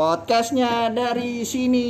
[0.00, 1.88] Podcastnya dari sini.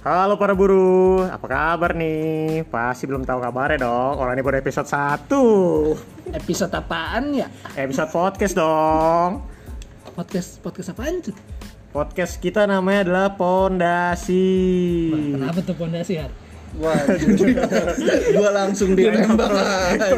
[0.00, 2.64] Halo para buruh, apa kabar nih?
[2.72, 4.16] Pasti belum tahu kabarnya dong.
[4.16, 7.52] Orang ini baru episode 1 Episode apaan ya?
[7.76, 9.44] Episode podcast dong.
[10.16, 11.36] Podcast podcast apaan tuh?
[11.92, 14.48] Podcast kita namanya adalah Pondasi.
[15.36, 16.32] Kenapa tuh pondasi har?
[16.72, 16.96] Wah,
[18.30, 20.14] gua langsung ditembak aja.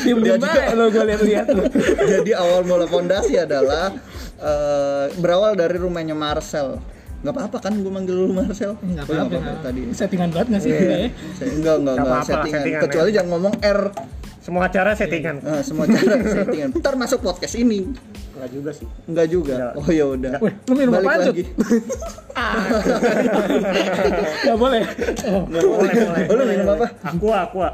[0.00, 1.64] Diem aja lo gue lihat-lihat lo.
[2.00, 3.92] Jadi awal mula fondasi adalah
[4.34, 6.80] eh, berawal dari rumahnya Marcel.
[7.20, 8.76] Gak apa-apa kan gue manggil lu Marcel?
[8.80, 9.36] Enggak Oh, iya, apa-apa.
[9.38, 9.80] nggak tadi.
[9.90, 10.98] Settingan banget gak sih kita ya?
[10.98, 11.08] Iya.
[11.34, 12.54] Saya- Enggak, enggak, Nggak enggak apa-apa, settingan.
[12.58, 13.14] settingan, Kecuali ya.
[13.14, 13.80] jangan ngomong R.
[14.40, 15.36] Semua acara settingan.
[15.40, 16.68] Eh, semua cara settingan.
[16.74, 17.80] Ntar masuk podcast ini.
[18.34, 18.86] Enggak juga sih.
[19.06, 19.54] Enggak juga.
[19.54, 19.72] Enggak.
[19.78, 20.34] Oh ya udah.
[20.42, 21.20] Lu minum Balik Cut?
[21.30, 21.44] lagi.
[24.44, 24.82] Gak boleh.
[25.24, 25.92] Oh, Nggak boleh.
[26.26, 26.86] Oh, lu minum apa?
[27.04, 27.68] Aqua, aqua.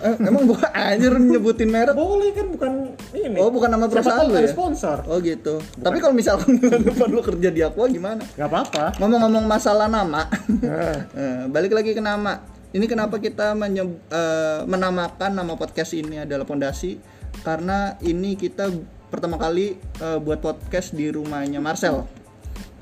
[0.00, 1.94] Eh, emang gua anjir nyebutin merek?
[1.94, 2.72] Boleh kan bukan
[3.12, 3.36] ini.
[3.36, 4.48] Oh, bukan nama perusahaan lu ya?
[4.48, 5.02] sponsor.
[5.06, 5.58] Oh gitu.
[5.76, 6.56] Tapi kalau misalkan
[6.86, 8.22] depan lu kerja di Aqua gimana?
[8.32, 8.84] Gak apa-apa.
[8.98, 12.38] Ngomong-ngomong masalah nama, Eh, eh, balik lagi ke nama.
[12.70, 16.98] Ini kenapa kita menyeb- eh, menamakan nama podcast ini adalah Pondasi?
[17.36, 18.70] Karena ini kita
[19.14, 22.02] pertama kali eh, buat podcast di rumahnya Marcel.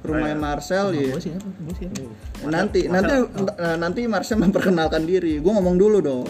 [0.02, 1.12] Rumahnya Marcel ya.
[1.12, 1.46] gue siapa?
[1.62, 2.00] Gue siapa?
[2.48, 3.12] Nanti nanti
[3.60, 5.38] eh, nanti Marcel memperkenalkan diri.
[5.38, 6.24] Gue ngomong dulu dong.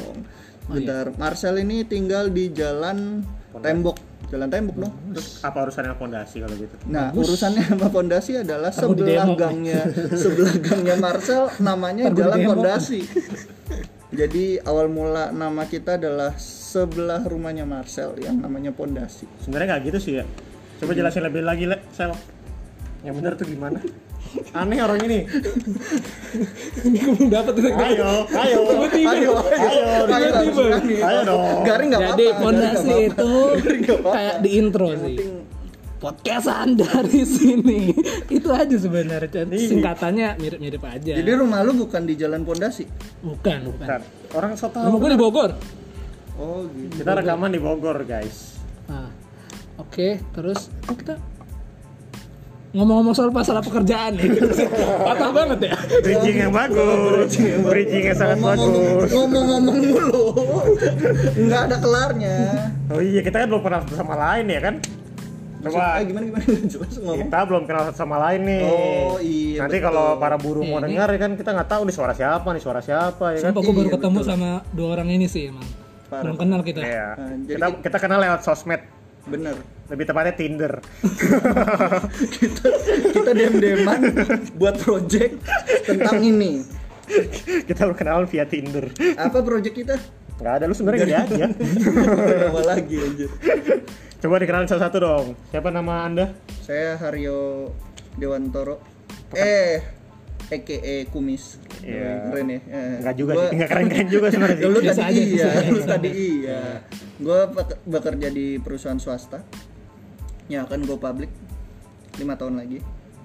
[0.66, 1.14] Oh, Bentar.
[1.14, 3.22] Marcel ini tinggal di Jalan
[3.62, 3.96] Tembok.
[4.30, 4.92] Jalan Tembok dong.
[5.14, 6.74] Terus apa urusannya pondasi kalau gitu?
[6.90, 9.34] Nah, urusannya sama fondasi adalah Aku sebelah demo.
[9.38, 9.80] gangnya,
[10.22, 12.38] sebelah gangnya Marcel namanya di Jalan.
[12.42, 13.00] Fondasi.
[14.20, 16.36] Jadi awal mula nama kita adalah
[16.72, 19.28] sebelah rumahnya Marcel yang namanya Pondasi.
[19.44, 20.24] Sebenarnya nggak gitu sih ya.
[20.80, 21.84] Coba jelasin lebih lagi, Le.
[21.92, 22.16] Sel.
[23.04, 23.78] Yang benar tuh gimana?
[24.56, 25.28] Aneh orang ini.
[26.96, 27.62] Gue belum dapet tuh.
[27.68, 28.60] Ayo, ayo.
[29.04, 29.30] Ayo,
[30.08, 30.52] ayo.
[30.56, 30.96] berani.
[31.04, 31.60] Ayo dong.
[31.68, 32.16] Garing nggak apa-apa.
[32.16, 33.30] Jadi garing pondasi nggak itu
[34.08, 35.16] kayak di intro Yang sih.
[35.20, 35.32] penting
[36.02, 37.94] Podcastan dari sini.
[38.26, 39.46] Itu aja sebenarnya.
[39.46, 41.14] Singkatannya mirip-mirip aja.
[41.14, 42.82] Jadi rumah lu bukan di Jalan Pondasi.
[43.22, 44.02] bukan, bukan.
[44.34, 45.54] Orang so Rumah gue di Bogor.
[46.42, 46.92] Oh, gitu.
[46.98, 48.58] Kita rekaman di Bogor, guys.
[48.84, 49.06] Nah,
[49.78, 51.14] oke, terus kok kita
[52.72, 54.32] ngomong-ngomong soal masalah pekerjaan nih,
[54.98, 55.74] patah banget ya.
[56.00, 57.36] Bridging yang bagus.
[57.62, 59.10] Bridging yang sangat Ngomong-ngomong bagus.
[59.12, 60.24] ngomong-ngomong mulu.
[61.38, 62.36] Nggak ada kelarnya.
[62.88, 64.74] Oh iya, kita kan belum pernah sama lain ya kan?
[65.62, 66.42] Coba ah, gimana gimana
[66.72, 67.18] jelas ngomong.
[67.22, 68.62] kita belum kenal satu sama lain nih.
[68.66, 69.86] Oh, iya, Nanti betul.
[69.86, 72.62] kalau para buruh mau Ini- dengar ya kan kita nggak tahu nih suara siapa nih
[72.64, 73.52] suara siapa ya kan?
[73.52, 74.30] Sumpah gue baru Iya, ketemu betul.
[74.32, 75.68] sama dua orang ini sih emang.
[76.12, 76.28] Parah.
[76.28, 76.84] Belum kenal kita.
[76.84, 77.08] Iya.
[77.16, 78.84] Nah, jadi kita kita kenal lewat sosmed.
[79.24, 79.56] Bener.
[79.88, 80.72] Lebih tepatnya Tinder.
[82.36, 82.68] kita
[83.16, 84.00] kita dem-deman
[84.60, 85.40] buat project
[85.88, 86.60] tentang ini.
[87.64, 88.92] kita baru kenalan via Tinder.
[89.16, 89.96] Apa project kita?
[90.36, 91.46] Nggak ada lu sebenarnya dia aja.
[92.52, 93.30] Apa lagi anjir.
[94.20, 95.26] Coba dikenalin satu-satu dong.
[95.48, 96.36] Siapa nama anda?
[96.60, 97.72] Saya Haryo
[98.20, 98.84] Dewantoro.
[99.32, 99.80] Eh,
[100.52, 101.56] EKE Kumis.
[101.80, 102.28] Iya.
[102.28, 102.60] Keren ya.
[102.62, 103.56] Eh, Nggak juga gua- sih.
[103.56, 104.66] Nggak keren-keren juga sebenarnya sih.
[104.66, 105.88] Lu Biasa tadi aja, iya, biasa lu aja.
[105.88, 106.60] tadi iya.
[107.16, 107.38] Gue
[107.86, 109.40] bekerja di perusahaan swasta.
[110.46, 111.30] Ya kan gue public
[112.16, 112.78] lima tahun lagi.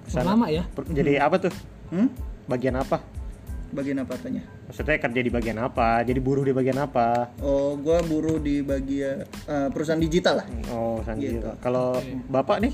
[0.08, 0.64] Oh, lama ya.
[0.66, 1.52] Per- Jadi apa tuh?
[1.90, 2.08] Hmm?
[2.46, 3.04] Bagian apa?
[3.68, 4.40] Bagian apa tanya?
[4.64, 6.00] Maksudnya kerja di bagian apa?
[6.00, 7.36] Jadi buruh di bagian apa?
[7.38, 10.46] Oh, gue buruh di bagian eh, perusahaan digital lah.
[10.72, 11.36] Oh, Sandi.
[11.36, 11.44] Gitu.
[11.60, 12.72] Kalau bapak nih?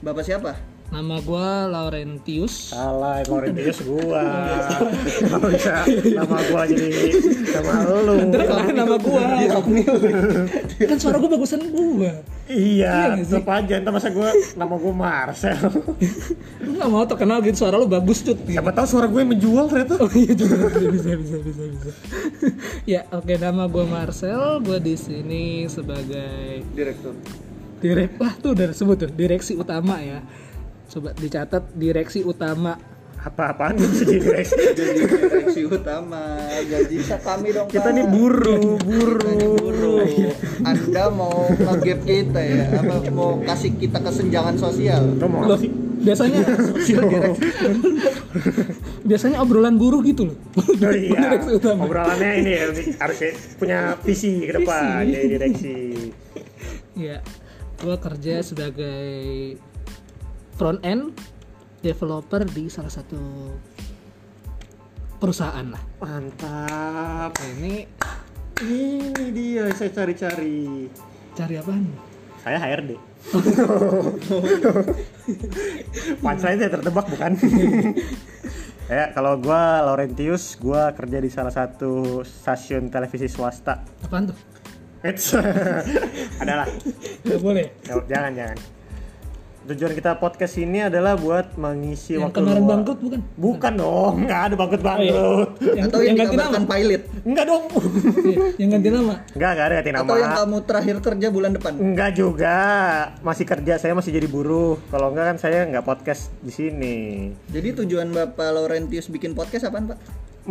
[0.00, 0.54] Bapak siapa?
[0.90, 2.74] Nama gue Laurentius.
[2.74, 4.26] Salah, Laurentius gua.
[5.22, 7.14] Kalau bisa nama gua jadi
[7.46, 8.14] sama lu.
[8.26, 9.22] Kenalin nama gue.
[10.82, 12.10] kan suara gue bagusan gue.
[12.50, 13.78] Iya, Iya tetap aja.
[13.78, 15.54] Entar masa gua nama gua Marcel.
[16.58, 18.34] Lu gak mau terkenal gitu suara lu bagus cut.
[18.50, 19.94] Siapa tahu suara gue menjual ternyata.
[20.02, 21.90] Oh iya juga bisa bisa bisa bisa.
[22.82, 27.14] ya oke nama gue Marcel, gue di sini sebagai Direktur.
[27.80, 30.20] direk wah tuh udah disebut tuh direksi utama ya.
[30.90, 32.74] Coba dicatat direksi utama.
[33.20, 34.56] Apa-apaan bisa jadi direksi?
[34.74, 36.40] Jadi direksi utama.
[36.66, 37.68] Jadi bisa kami dong.
[37.70, 39.54] Kita nih buruh, buruh.
[39.60, 39.96] Buru.
[40.66, 42.64] Anda mau nge-gap kita ya?
[42.80, 45.14] Apa mau kasih kita kesenjangan sosial?
[45.20, 45.70] Loh, apa sih?
[46.00, 46.40] biasanya
[49.04, 50.36] biasanya obrolan buruh gitu loh.
[50.56, 51.84] Oh iya, Direksi utama.
[51.84, 52.62] obrolannya ini ya,
[53.04, 55.76] harus ya, punya visi ke depan jadi direksi.
[56.96, 57.20] Ya,
[57.84, 59.60] gue kerja sebagai
[60.60, 61.16] front end
[61.80, 63.16] developer di salah satu
[65.16, 65.80] perusahaan lah.
[66.04, 67.32] Mantap.
[67.40, 67.88] Ini
[68.60, 70.84] Ini dia saya cari-cari.
[71.32, 71.88] cari apaan?
[72.44, 72.92] Saya HRD.
[76.20, 77.32] Punchline saya tertebak bukan?
[78.90, 83.86] Ya, kalau gua Laurentius, gua kerja di salah satu stasiun televisi swasta.
[84.02, 84.38] Apaan tuh?
[85.06, 85.38] Eits.
[86.42, 86.66] Adalah.
[87.22, 87.70] Gak boleh.
[87.86, 88.79] Jangan, jangan.
[89.70, 92.70] Tujuan kita podcast ini adalah buat mengisi Yang waktu kemarin luang.
[92.74, 93.20] bangkrut bukan?
[93.38, 94.90] Bukan dong, nggak ada bangkrut Oh, iya.
[94.90, 95.50] bangkrut.
[95.62, 96.58] Yang, Atau yang, yang ganti nama?
[96.66, 97.02] pilot.
[97.22, 97.64] Enggak dong.
[98.20, 99.14] Iya, yang ganti nama.
[99.30, 100.02] Enggak, enggak ada ganti nama.
[100.02, 101.72] Atau yang kamu terakhir kerja bulan depan.
[101.76, 102.58] Enggak juga.
[103.20, 104.74] Masih kerja, saya masih jadi buruh.
[104.90, 106.96] Kalau enggak kan saya enggak podcast di sini.
[107.46, 109.98] Jadi tujuan Bapak Laurentius bikin podcast apaan, Pak?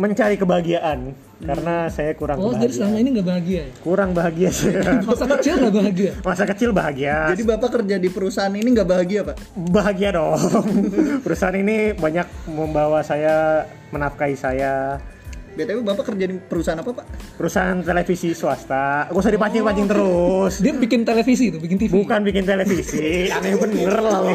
[0.00, 2.72] Mencari kebahagiaan karena saya kurang Oh, jadi bahagia.
[2.74, 3.72] selama ini gak bahagia ya?
[3.78, 4.80] Kurang bahagia saya.
[5.02, 6.10] Masa kecil gak bahagia?
[6.20, 7.16] Masa kecil bahagia.
[7.28, 9.36] Jadi Bapak kerja di perusahaan ini nggak bahagia, Pak?
[9.68, 10.40] bahagia dong.
[11.24, 14.96] Perusahaan ini banyak membawa saya menafkahi saya.
[15.50, 17.06] BTW Bapak kerja di perusahaan apa, Pak?
[17.36, 19.04] Perusahaan televisi swasta.
[19.06, 20.52] Gak usah dipancing-pancing terus.
[20.60, 21.92] Dia bikin televisi itu, bikin TV.
[21.98, 24.32] Bukan bikin televisi, aneh bener lah lo.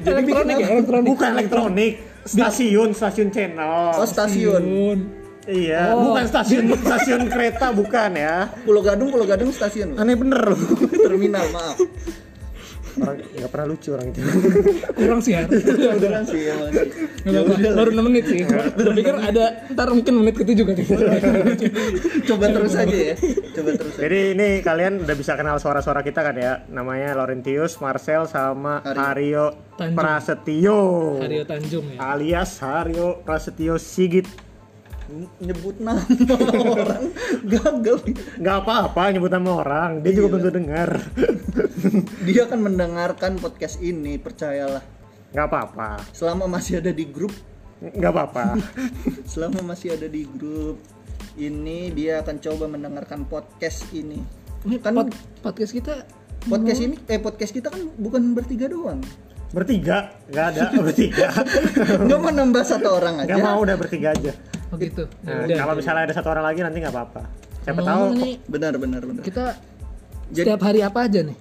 [0.00, 1.06] elektronik ya, elektronik.
[1.06, 1.92] Bukan elektronik,
[2.24, 3.94] stasiun, stasiun channel.
[3.94, 4.62] Oh, stasiun.
[4.62, 5.00] Bun.
[5.44, 6.12] Iya, Oh.
[6.12, 8.52] bukan stasiun stasiun kereta bukan ya.
[8.62, 9.96] Pulau Gadung, Pulau Gadung stasiun.
[9.96, 10.60] Aneh bener loh.
[11.00, 11.76] Terminal, maaf.
[12.98, 14.20] Orang nggak pernah lucu orang itu.
[14.98, 15.46] Kurang sih ya.
[15.46, 16.84] Ya udah sih, emang sih.
[17.22, 18.38] Gak apa-apa, baru 6 menit sih.
[18.42, 20.86] Gue pikir ada, ntar mungkin menit ke juga nih.
[22.26, 23.14] Coba terus aja ya.
[23.54, 24.02] Coba terus aja.
[24.08, 26.66] Jadi ini kalian udah bisa kenal suara-suara kita kan ya.
[26.66, 29.54] Namanya Laurentius, Marcel sama Hario.
[29.80, 31.16] Prasetyo.
[31.24, 32.12] Hario Tanjung ya.
[32.12, 34.28] Alias Hario Prasetyo Sigit.
[35.42, 36.06] Nyebut nama
[36.70, 37.10] orang
[37.50, 37.98] gagal.
[38.38, 41.02] Nggak apa-apa nyebut nama orang, dia juga belum dengar.
[42.26, 44.82] Dia akan mendengarkan podcast ini, percayalah.
[45.30, 47.30] Nggak apa-apa, Selama masih ada di grup,
[47.78, 48.58] nggak apa-apa.
[49.30, 50.82] selama masih ada di grup
[51.38, 54.18] ini dia akan coba mendengarkan podcast ini.
[54.66, 56.04] Ini Kan pod- podcast kita
[56.40, 58.98] podcast ini eh podcast kita kan bukan bertiga doang.
[59.50, 61.26] Bertiga, nggak ada bertiga.
[62.06, 63.34] Nggak mau nambah satu orang aja.
[63.34, 64.32] Nggak mau udah bertiga aja.
[64.70, 65.02] begitu.
[65.26, 67.22] Nah, kalau misalnya ada satu orang lagi nanti nggak apa-apa.
[67.66, 69.22] Siapa tahu Ngomong nih, Benar benar benar.
[69.26, 69.58] kita
[70.30, 71.38] Jadi- setiap hari apa aja nih?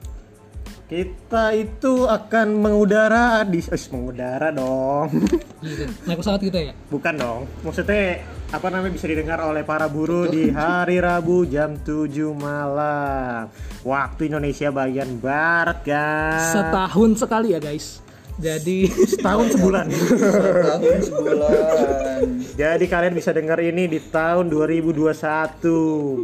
[0.89, 5.21] kita itu akan mengudara di, eh, mengudara dong.
[5.61, 5.85] Gitu.
[6.09, 6.73] Naik pesawat kita ya?
[6.89, 7.45] Bukan dong.
[7.61, 13.53] Maksudnya apa namanya bisa didengar oleh para buruh di hari Rabu jam 7 malam.
[13.85, 16.57] Waktu Indonesia bagian barat, guys.
[16.57, 18.01] Setahun sekali ya guys.
[18.41, 19.85] Jadi Setahun sebulan.
[20.73, 22.23] Tahun sebulan.
[22.59, 25.07] Jadi kalian bisa dengar ini di tahun 2021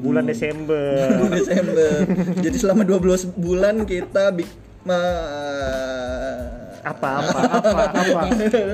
[0.04, 1.08] bulan Desember.
[1.40, 2.04] Desember.
[2.44, 4.36] Jadi selama 12 bulan kita
[6.84, 8.22] Apa apa apa apa.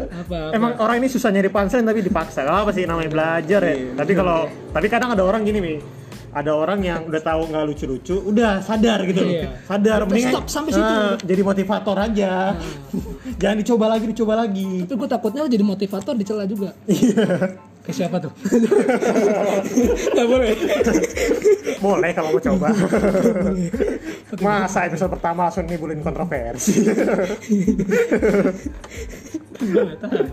[0.09, 0.39] apa?
[0.57, 2.41] Emang orang ini susah nyari punchline tapi dipaksa.
[2.49, 3.93] Kalau apa sih namanya belajar ya.
[3.93, 6.00] Tapi kalau tapi kadang ada orang gini nih.
[6.31, 9.33] Ada orang yang udah tahu nggak lucu-lucu, udah sadar gitu loh.
[9.35, 9.49] Iya.
[9.67, 10.83] Sadar Udah mendingan stop sampai situ.
[10.83, 12.31] nah, jadi motivator aja.
[13.41, 14.87] Jangan dicoba lagi, dicoba lagi.
[14.87, 16.71] Tapi gue takutnya lo jadi motivator dicela juga.
[16.87, 17.59] Iya.
[17.81, 18.29] Ke siapa tuh?
[20.15, 20.53] Gak boleh.
[21.81, 22.67] Boleh kalau mau coba.
[24.45, 26.85] Masa episode pertama langsung nimbulin kontroversi.
[29.61, 30.25] Gue gak tahu.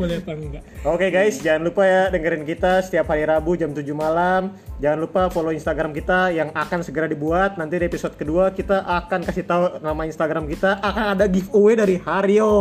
[0.00, 0.64] Boleh apa enggak?
[0.88, 4.56] Oke guys, jangan lupa ya dengerin kita setiap hari Rabu jam 7 malam.
[4.80, 7.60] Jangan lupa follow Instagram kita yang akan segera dibuat.
[7.60, 10.80] Nanti di episode kedua kita akan kasih tahu nama Instagram kita.
[10.80, 12.52] Akan ada giveaway dari Hario.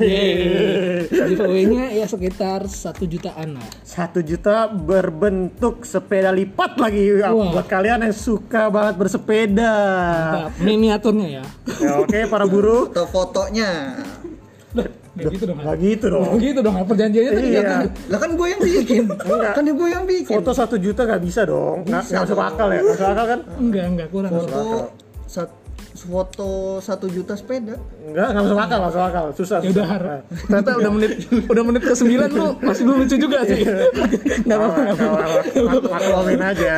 [0.00, 1.04] Yeay.
[1.12, 3.68] Giveaway-nya ya sekitar satu jutaan lah.
[3.84, 7.52] Satu juta berbentuk sepeda lipat lagi Wah.
[7.52, 9.76] buat kalian yang suka banget bersepeda.
[9.76, 10.50] Mantap.
[10.64, 11.44] Miniaturnya ya.
[11.84, 12.88] Ya, Oke para buruh.
[12.88, 14.00] Foto fotonya.
[15.16, 15.58] Gak gitu dong.
[15.58, 16.24] Gak gitu dong.
[16.28, 16.74] Gak gitu dong.
[16.84, 17.60] Perjanjiannya tadi Iya.
[17.64, 17.86] jangan.
[18.12, 19.02] Lah kan gue yang bikin.
[19.56, 20.34] kan gue yang bikin.
[20.36, 21.88] Foto satu juta gak bisa dong.
[21.88, 22.80] Nggak nggak masuk akal ya.
[22.84, 23.40] Masuk akal kan?
[23.56, 24.30] Enggak, enggak kurang.
[24.30, 24.60] Foto
[25.26, 25.48] sat,
[25.96, 27.80] foto satu juta sepeda.
[28.04, 29.24] Enggak, nggak masuk akal, masuk akal.
[29.32, 29.58] Susah.
[29.64, 29.88] Ya udah susah.
[29.88, 30.04] Har.
[30.28, 31.10] Ternyata udah menit
[31.52, 33.60] udah menit ke 9 lu masih belum lucu juga sih.
[34.44, 34.80] Enggak apa-apa.
[34.84, 35.88] nggak apa-apa.
[35.96, 36.74] Maklumin aja.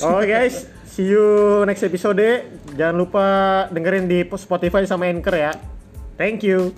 [0.08, 0.56] Oke guys,
[0.88, 1.24] see you
[1.68, 2.24] next episode.
[2.72, 3.26] Jangan lupa
[3.68, 5.52] dengerin di Spotify sama Anchor ya.
[6.20, 6.74] Thank you.